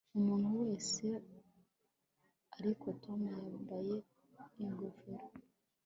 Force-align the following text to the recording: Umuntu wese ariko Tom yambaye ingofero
Umuntu 0.17 0.49
wese 0.61 1.05
ariko 2.57 2.85
Tom 3.03 3.21
yambaye 3.37 3.95
ingofero 4.63 5.25